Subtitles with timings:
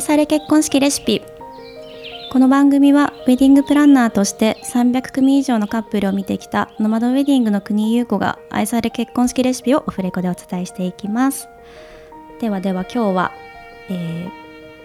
[0.00, 1.20] 愛され結婚式レシピ。
[2.32, 11.50] この番組はウェディングプランナーとして300組以上のカップルを見てきたノマドウェディングの国優子が愛され結婚式レシピをオフレコでお伝えしていきます。
[12.40, 13.32] ではでは今日は、
[13.90, 14.30] えー、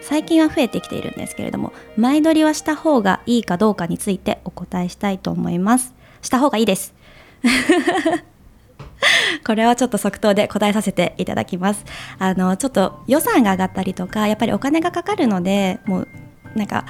[0.00, 5.94] 最近は増えてきているんですけれども前撮りはした方がいいかどうかについてお答えしたいと思います。
[6.22, 6.94] した方がいいです。
[9.46, 11.84] これはちょっと即答で答えさせていただきます
[12.18, 16.08] あのちょっと予算が上がったりとかやっぱりお金がかかるのでもう
[16.54, 16.84] なんか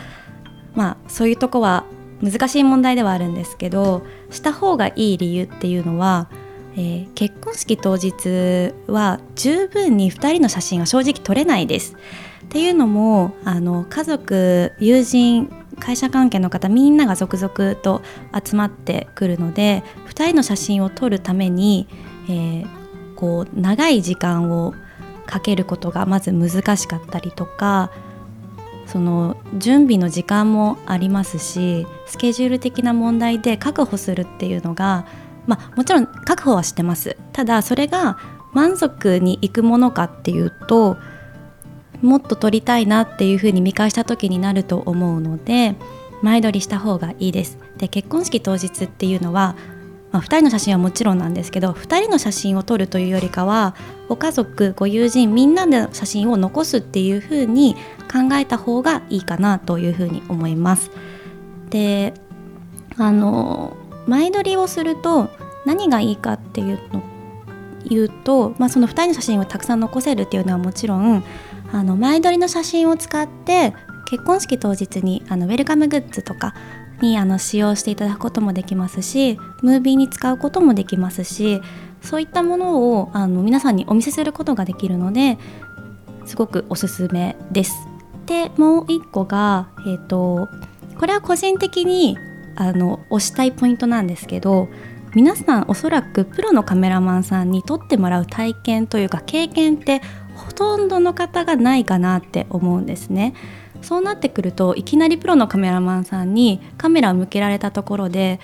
[0.75, 1.85] まあそういうとこは
[2.23, 6.29] 難しい問題ではあるんですけどした方がいい理由っていうのは、
[6.77, 11.97] えー、結婚式当日は十分に2人の写真は正直撮れないです。
[12.45, 18.03] っていうのもあの家族友人会社関係の方みんなが続々と
[18.45, 21.89] 集まってくるので2人の写真を撮るために、
[22.29, 22.67] えー、
[23.17, 24.75] こう長い時間を
[25.27, 27.91] かけることがまず難しかったりとか
[28.87, 35.07] その準備の時間もありますしスケジュール的な問題で確保するっていうのが、
[35.47, 38.19] まあ、もちろん確保はしてますただそれが
[38.53, 40.99] 満足にいくものかっていうと
[42.03, 45.77] もっと撮りたいなっていうふうに見返した時になると思うので
[46.21, 47.59] 前撮りした方がいいです。
[47.79, 49.57] で結婚式当日っていうのは、
[50.13, 53.75] まあ、2人の写真はもちろんなんですけど2人の写真を撮るというよりかは
[54.09, 57.75] ご家族ご友人みんなで写真を残すっていうふうに
[58.13, 60.91] 考えた方がいいかなというふうに思います。
[61.71, 62.13] で
[62.99, 65.31] あの前撮りをすると
[65.65, 67.03] 何がいいかっていうの
[67.85, 71.25] 言うと、まあ、その2人の写真をたくさん残せるっていうのはもちろん
[71.73, 73.75] あの前撮りの写真を使って
[74.11, 76.55] 結婚式当日にあのウェルカムグッズとか
[77.03, 81.61] にあの使用していただくこともできますしムービーに使うこともできますし
[82.01, 85.39] そういったものをあの皆さんにお見せすることができるので
[86.25, 87.75] すごくおすすめです。
[88.27, 90.49] でもう一個が、えーと、
[90.99, 92.17] これは個人的に
[92.55, 94.69] あの推したいポイントなんですけど
[95.15, 100.01] 皆さんおそらくプロのカメラマンさんに撮ってもらう体験というか経験って
[100.35, 103.35] ほとんどの方がないかなって思うんですね。
[103.83, 108.41] そうなってくるといきなりプロのカメラマンさんにカメラを向けられたところで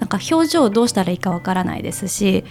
[0.00, 2.44] なんか表情をどうしたらいいかわからないですし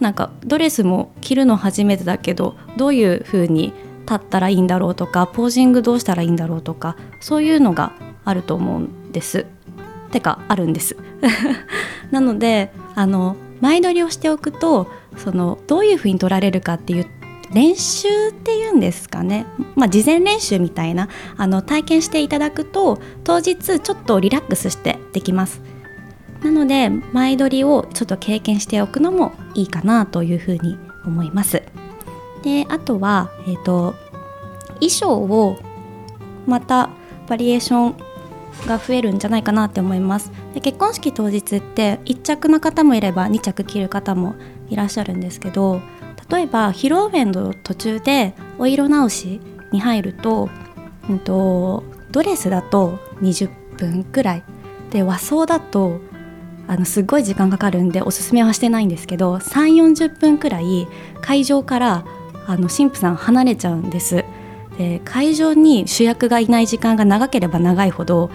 [0.00, 3.72] なんかドレスも着るの初めてだけどどういう風に
[4.02, 7.92] 立ったらいいんだろうとかポージングどうしたらいいんだろうとかそういうのが
[8.24, 9.46] あると思うんです。
[10.12, 10.96] てかあるんです
[12.10, 17.06] なのであの前撮りをしておくとそのどういうふうに撮られるかっていう
[17.52, 25.60] 練習っていうんですかね、まあ、事前練習みたいなあの体験していただくと当日ちょっとリラックスしてできます。
[26.42, 31.62] なので前撮りをちょっと経験しておくのもいいかなというふうに思います。
[32.42, 33.94] であとは、えーと、
[34.74, 35.58] 衣装を
[36.46, 36.90] また
[37.26, 37.96] バリエーション
[38.66, 40.30] が増えるんじゃないかなって思います。
[40.54, 44.36] で結婚式当日って1着の方もいれば2着着る方も
[44.68, 45.80] いらっしゃるんですけど
[46.28, 49.40] 例えば披露宴の途中でお色直し
[49.72, 50.48] に入ると,、
[51.08, 54.42] うんと、ドレスだと20分くらい
[54.90, 56.00] で和装だと
[56.68, 60.88] あのすごい時間かかるんでおすすめはしてないんですけど3 4 0分くらい
[61.20, 62.04] 会場から
[62.46, 64.24] あの神父さん離れちゃうんです。
[64.78, 68.30] で会場に主役がいない時間が長ければ長いほど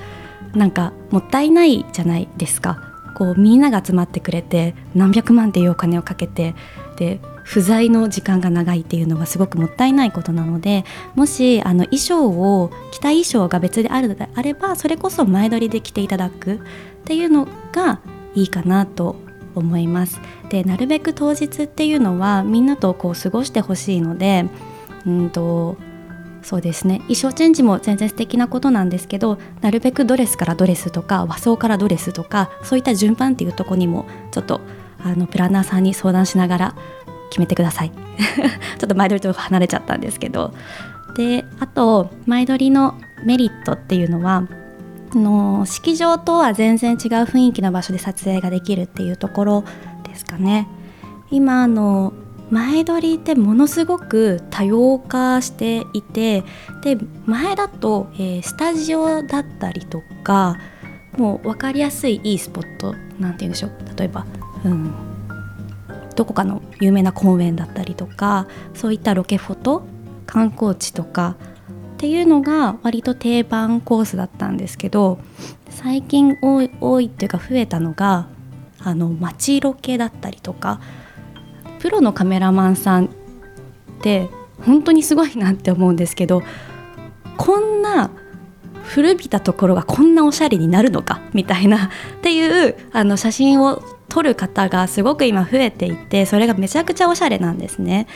[0.54, 2.91] なんかもったいないじゃないですか。
[3.16, 6.56] こうみんなが集まってくれて何百万っていうお金をかけて
[6.98, 10.86] で不在の時間が長いっていうのはすごくもったいないことなので
[11.16, 16.60] もしあの衣装を着た衣装が別であるのであればそれこそ前撮りで着ていただくっ
[17.06, 18.02] ていうのが
[18.36, 19.16] いいかなと
[19.54, 20.22] 思います。
[20.50, 24.46] でなるべく当日っていうのはみんなとこう過ごしてほしいので
[25.06, 25.78] うんと
[26.44, 26.98] そうですね。
[27.02, 34.62] 衣装チェンジも全然素敵なことなんですけどなるべくドレスからドレスとか和装からドレスとかそういった順番っていうとこにもちょっと
[35.04, 36.76] あのプランナーさんに相談しながら
[37.30, 37.92] 決めてください。
[38.78, 40.54] ちょっと前撮りと離れちゃったんですけど。
[41.16, 42.96] であと前撮りの
[43.26, 44.48] メリットっていうのは
[45.14, 49.64] の式場とは全然違う雰囲気の場所で撮影ができるっていうところ
[50.04, 50.68] ですかね。
[51.30, 52.14] 今あの
[52.52, 56.44] 前撮りってものすごく多様化していて
[56.84, 60.58] で前だと、えー、スタジオだったりとか
[61.18, 63.72] もう分かりやすいいいスポットなんて言うんでしょう。
[63.98, 64.26] 例えば、
[64.66, 64.94] うん、
[66.16, 69.84] どこかの有名な公園だったりとかそういったロケフォト
[70.26, 71.36] 観光地とか
[71.96, 75.20] っていうのが割と定番コースだったんですけど
[75.70, 78.28] 最近多い多いっていうか増えたのが
[78.80, 80.82] あの街ロケだったりとか
[81.82, 83.10] プロのカメラマンさんっ
[84.02, 84.30] て
[84.66, 86.44] 本当にすごいなって思うんですけど
[87.38, 88.12] こんな
[88.84, 91.90] 古びたところがこんなおしゃれになるのかみたいなっ
[92.22, 98.08] ていうあの写真を撮る方がすごく今増えていてそれがめちゃくちゃおしゃれなんですね。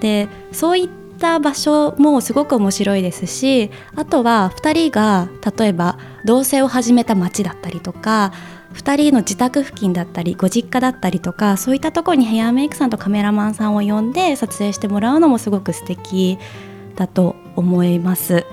[0.00, 0.88] でそういっ
[1.18, 5.28] た場所もすごく面白いですしあとは2人が
[5.58, 8.32] 例えば同棲を始めた町だったりとか
[8.74, 16.38] 2人の自宅付近だったりご実家だったりとかそういったところにヘアメイクさんとカメラマンさんを呼んで撮影してもらうのもすごく素敵
[16.96, 18.44] だと思います。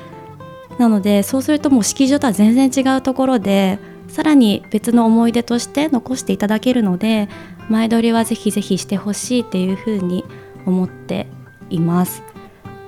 [0.77, 3.79] なのでそうするともう式場とは全然違うところで
[4.09, 7.29] さらに別の思い出として残していただけるので
[7.69, 10.25] 前撮りはぜひぜひしてほしいっていうふうに
[10.65, 11.27] 思って
[11.69, 12.23] います。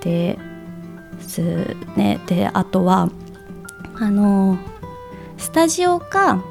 [0.01, 0.37] で
[1.19, 1.41] す
[1.95, 3.09] ねであとは
[3.95, 4.57] あの
[5.37, 6.43] スタジオか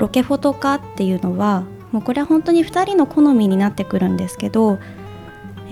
[0.00, 4.78] ロケフォトかっていうのはもうこれは本当に2人の好みになってくるんですけど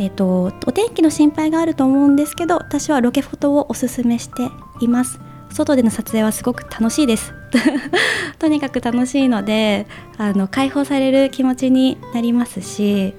[0.00, 4.48] えーと、お天気の心配があると思うんですけど私はロケフォトをおすすめして
[4.80, 5.18] います。
[5.50, 7.34] 外での撮影はすごく楽しいです。
[8.38, 9.88] とにかく楽しいので
[10.18, 13.14] あの解放される気持ちになりますし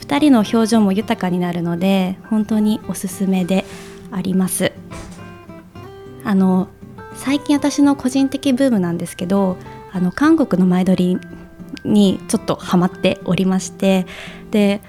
[0.00, 3.64] 2人の表情も豊かになるので本当におすすめで
[4.10, 4.72] あります。
[6.24, 6.68] あの
[7.14, 9.56] 最近私の個人的ブームなんですけど
[9.92, 11.18] あの韓国の前撮り
[11.84, 14.06] にちょっとハマっておりまして
[14.50, 14.80] で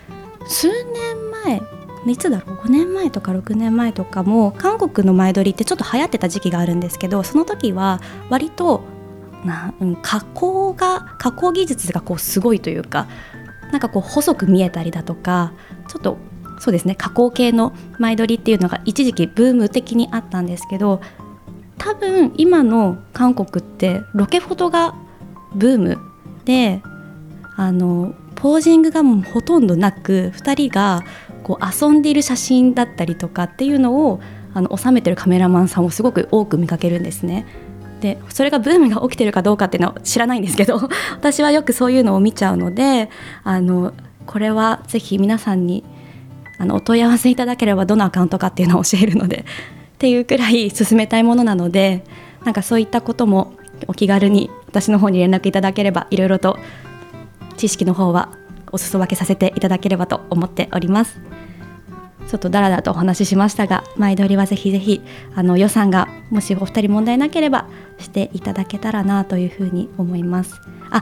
[0.47, 1.61] 数年前
[2.05, 8.83] いつだろう？5年前とか6年前とかも韓国の前撮りってちょっと流行ってた時期があるんですけどその時は割と
[9.45, 13.07] な、うん、加工が加工技術がこうすごいというか
[13.71, 15.53] なんかこう細く見えたりだとか
[15.87, 16.17] ちょっと
[16.59, 21.01] そうですね加工系の前撮りっていうのが一時期ブーム的にあったんですけど
[21.83, 24.95] 多分今の韓国ってロケフォトが
[25.53, 25.97] ブーム
[26.45, 26.81] で
[27.57, 31.03] あのポージングがもうほとんどなく2人が
[31.43, 34.21] こう遊んでいる写真だったりとかっていうのを
[34.53, 37.45] あの収めてるカメラマンさんをすごく多く見かけるんですね。
[37.99, 40.79] でそれがブームが起きてるかどうかっていうのは知らないんですけど
[41.15, 43.09] 私はよくそういうのを見ちゃうので
[43.43, 43.93] あの
[44.25, 45.83] これはぜひ皆さんに
[46.59, 49.45] あのお問い合わせいただければどのアカウントかっていうのを教えるので
[50.03, 52.03] っていうくらい進めたいものなので
[52.43, 53.53] なんかそういったことも
[53.87, 56.59] お気軽に私の方に連絡いただければいろいろと
[57.55, 58.33] 知識の方は
[58.73, 61.21] お裾分けさせていただければと思っております。
[62.27, 65.01] ちょっとだらだとお話ししましたが前撮りはぜひぜひ
[65.35, 70.59] あの予算がもしお二人問題なければしていただけたらなというふうに思います。
[70.91, 71.01] あ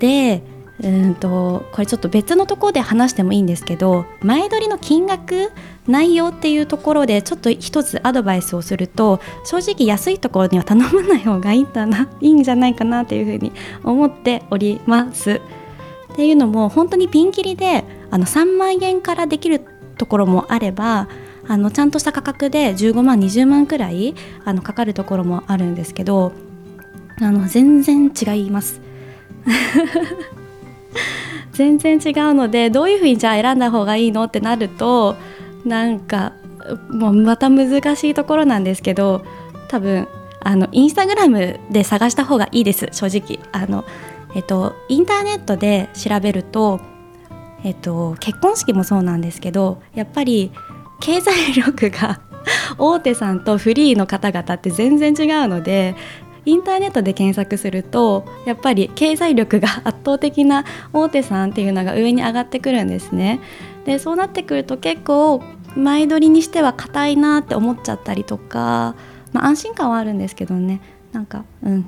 [0.00, 0.42] で
[0.82, 5.50] うんとこれちょっと別のところで話してもいいんですけど前撮りの金額
[5.86, 13.52] 内容っていうところでちょっと一つアドバイスをすると正直安いところには頼まない方がいいんだないいんじゃないかなというふうに
[13.84, 15.40] 思っております。
[16.12, 19.60] っていうのも本当にピンキリであの3万円からできる
[19.96, 21.08] ところもあれば
[21.46, 26.32] あのちゃんとした価格で15万20万くらいあのかかるところもあるんですけど
[27.20, 28.80] あの全然違います。
[31.60, 35.14] 全然違うのでどういうふうにじゃあ選んだ方がいいのってなると
[35.66, 36.32] なんか
[36.88, 39.22] もうまた難しいところなんですけど
[39.68, 40.08] 多分
[40.40, 43.38] あのインスタグラムで探した方がいいです正直。
[43.52, 43.84] あの
[44.34, 46.80] えっと、インターネットで調べると、
[47.64, 50.52] えっと、結婚式もそうなんですけどやっぱり
[51.00, 52.20] 経済力が
[52.78, 55.96] 大手さんとフリーの方々って全然違うので
[56.44, 63.40] インターネットで検索するとやっぱり経済力が圧倒的な大手さんっていうのが上に上がってくるんですね。
[63.84, 65.42] でそうなってくると結構
[65.76, 68.94] 前撮りにしては硬いなって思っちゃったりとか、
[69.32, 70.80] まあ、安心感はあるんですけどね。
[71.12, 71.86] なんかうん。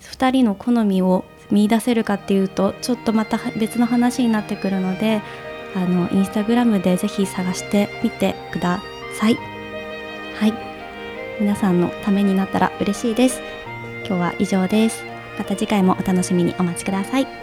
[0.00, 5.22] 2人の好みを見出せるかっていうとちょっとまた別の話になってくるので
[5.76, 8.82] あのインスタグラムでぜひ探してみてくだ
[9.18, 9.36] さい。
[10.38, 10.71] はい。
[11.42, 13.40] 皆さんのためになったら嬉しいです。
[14.06, 15.02] 今日は以上です。
[15.36, 17.41] また次回もお楽しみにお待ちください。